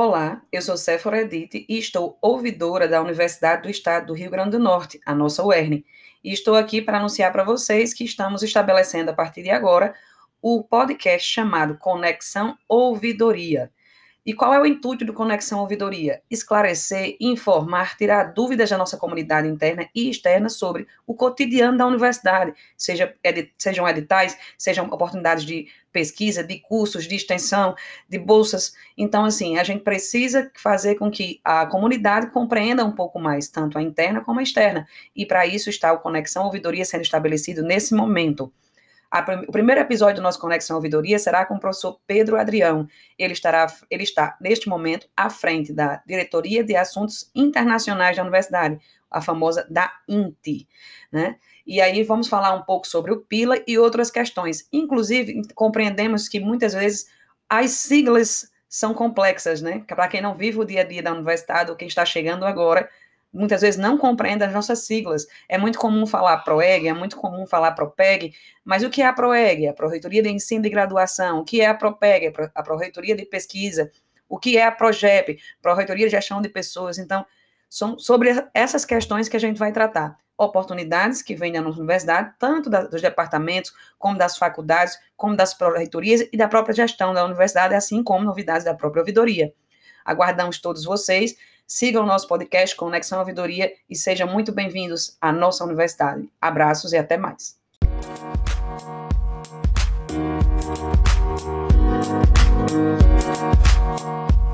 Olá, 0.00 0.42
eu 0.52 0.62
sou 0.62 0.76
Séfora 0.76 1.22
Edith 1.22 1.66
e 1.68 1.76
estou 1.76 2.16
ouvidora 2.22 2.86
da 2.86 3.02
Universidade 3.02 3.62
do 3.62 3.68
Estado 3.68 4.06
do 4.06 4.12
Rio 4.12 4.30
Grande 4.30 4.52
do 4.52 4.58
Norte, 4.60 5.00
a 5.04 5.12
nossa 5.12 5.44
UERN. 5.44 5.84
E 6.22 6.32
estou 6.32 6.54
aqui 6.54 6.80
para 6.80 6.98
anunciar 6.98 7.32
para 7.32 7.42
vocês 7.42 7.92
que 7.92 8.04
estamos 8.04 8.44
estabelecendo 8.44 9.10
a 9.10 9.12
partir 9.12 9.42
de 9.42 9.50
agora 9.50 9.92
o 10.40 10.62
podcast 10.62 11.28
chamado 11.28 11.76
Conexão 11.78 12.56
Ouvidoria. 12.68 13.72
E 14.28 14.34
qual 14.34 14.52
é 14.52 14.60
o 14.60 14.66
intuito 14.66 15.06
do 15.06 15.14
Conexão 15.14 15.60
Ouvidoria? 15.60 16.20
Esclarecer, 16.30 17.16
informar, 17.18 17.96
tirar 17.96 18.24
dúvidas 18.34 18.68
da 18.68 18.76
nossa 18.76 18.98
comunidade 18.98 19.48
interna 19.48 19.88
e 19.94 20.10
externa 20.10 20.50
sobre 20.50 20.86
o 21.06 21.14
cotidiano 21.14 21.78
da 21.78 21.86
universidade, 21.86 22.52
seja, 22.76 23.14
edit, 23.24 23.54
sejam 23.56 23.88
editais, 23.88 24.36
sejam 24.58 24.84
oportunidades 24.84 25.46
de 25.46 25.68
pesquisa, 25.90 26.44
de 26.44 26.58
cursos, 26.58 27.08
de 27.08 27.14
extensão, 27.16 27.74
de 28.06 28.18
bolsas. 28.18 28.74
Então, 28.98 29.24
assim, 29.24 29.56
a 29.56 29.64
gente 29.64 29.82
precisa 29.82 30.52
fazer 30.56 30.96
com 30.96 31.10
que 31.10 31.40
a 31.42 31.64
comunidade 31.64 32.30
compreenda 32.30 32.84
um 32.84 32.92
pouco 32.92 33.18
mais, 33.18 33.48
tanto 33.48 33.78
a 33.78 33.82
interna 33.82 34.20
como 34.20 34.40
a 34.40 34.42
externa. 34.42 34.86
E 35.16 35.24
para 35.24 35.46
isso 35.46 35.70
está 35.70 35.90
o 35.90 36.00
Conexão 36.00 36.44
Ouvidoria 36.44 36.84
sendo 36.84 37.00
estabelecido 37.00 37.62
nesse 37.62 37.94
momento. 37.94 38.52
A, 39.10 39.20
o 39.48 39.52
primeiro 39.52 39.80
episódio 39.80 40.16
do 40.16 40.22
nosso 40.22 40.38
Conexão 40.38 40.76
Ouvidoria 40.76 41.18
será 41.18 41.46
com 41.46 41.54
o 41.54 41.60
professor 41.60 41.98
Pedro 42.06 42.36
Adrião. 42.36 42.86
Ele, 43.18 43.32
estará, 43.32 43.66
ele 43.90 44.02
está, 44.02 44.36
neste 44.40 44.68
momento, 44.68 45.08
à 45.16 45.30
frente 45.30 45.72
da 45.72 46.02
Diretoria 46.06 46.62
de 46.62 46.76
Assuntos 46.76 47.30
Internacionais 47.34 48.16
da 48.16 48.22
Universidade, 48.22 48.78
a 49.10 49.22
famosa 49.22 49.66
da 49.70 49.90
INTI. 50.06 50.68
Né? 51.10 51.36
E 51.66 51.80
aí 51.80 52.02
vamos 52.02 52.28
falar 52.28 52.52
um 52.54 52.62
pouco 52.62 52.86
sobre 52.86 53.12
o 53.12 53.20
PILA 53.20 53.62
e 53.66 53.78
outras 53.78 54.10
questões. 54.10 54.68
Inclusive, 54.72 55.42
compreendemos 55.54 56.28
que 56.28 56.38
muitas 56.38 56.74
vezes 56.74 57.06
as 57.48 57.70
siglas 57.70 58.50
são 58.68 58.92
complexas, 58.92 59.62
né? 59.62 59.82
Para 59.86 60.08
quem 60.08 60.20
não 60.20 60.34
vive 60.34 60.58
o 60.58 60.64
dia 60.64 60.82
a 60.82 60.84
dia 60.84 61.02
da 61.02 61.12
universidade 61.12 61.70
ou 61.70 61.76
quem 61.76 61.88
está 61.88 62.04
chegando 62.04 62.44
agora, 62.44 62.88
muitas 63.32 63.60
vezes 63.60 63.78
não 63.78 63.98
compreende 63.98 64.44
as 64.44 64.52
nossas 64.52 64.86
siglas. 64.86 65.26
É 65.48 65.58
muito 65.58 65.78
comum 65.78 66.06
falar 66.06 66.38
PROEG, 66.38 66.88
é 66.88 66.94
muito 66.94 67.16
comum 67.16 67.46
falar 67.46 67.72
PROPEG, 67.72 68.32
mas 68.64 68.82
o 68.82 68.90
que 68.90 69.02
é 69.02 69.06
a 69.06 69.12
PROEG? 69.12 69.68
A 69.68 69.72
Proreitoria 69.72 70.22
de 70.22 70.28
Ensino 70.30 70.62
de 70.62 70.70
Graduação. 70.70 71.40
O 71.40 71.44
que 71.44 71.60
é 71.60 71.66
a 71.66 71.74
PROPEG? 71.74 72.32
A 72.54 72.62
Proreitoria 72.62 73.16
de 73.16 73.24
Pesquisa. 73.26 73.90
O 74.28 74.38
que 74.38 74.58
é 74.58 74.64
a 74.64 74.70
PROGEP? 74.70 75.38
Proreitoria 75.62 76.06
de 76.06 76.12
Gestão 76.12 76.42
de 76.42 76.48
Pessoas. 76.48 76.98
Então, 76.98 77.24
são 77.68 77.98
sobre 77.98 78.30
essas 78.52 78.84
questões 78.84 79.28
que 79.28 79.36
a 79.36 79.40
gente 79.40 79.58
vai 79.58 79.72
tratar. 79.72 80.16
Oportunidades 80.36 81.22
que 81.22 81.34
vêm 81.34 81.52
da 81.52 81.60
nossa 81.60 81.78
universidade, 81.78 82.32
tanto 82.38 82.70
da, 82.70 82.82
dos 82.82 83.02
departamentos, 83.02 83.72
como 83.98 84.16
das 84.16 84.36
faculdades, 84.36 84.96
como 85.16 85.34
das 85.34 85.52
proreitorias 85.52 86.28
e 86.32 86.36
da 86.36 86.46
própria 86.46 86.74
gestão 86.74 87.12
da 87.12 87.24
universidade, 87.24 87.74
assim 87.74 88.02
como 88.02 88.24
novidades 88.24 88.64
da 88.64 88.74
própria 88.74 89.00
ouvidoria. 89.00 89.52
Aguardamos 90.08 90.58
todos 90.58 90.84
vocês. 90.84 91.36
Sigam 91.66 92.02
o 92.02 92.06
nosso 92.06 92.26
podcast 92.26 92.74
Conexão 92.74 93.18
Ouvidoria 93.18 93.70
e 93.90 93.94
sejam 93.94 94.26
muito 94.26 94.50
bem-vindos 94.52 95.18
à 95.20 95.30
nossa 95.30 95.62
universidade. 95.64 96.26
Abraços 96.40 96.94
e 96.94 96.96
até 96.96 97.18
mais. 97.18 97.58
Música 102.68 104.47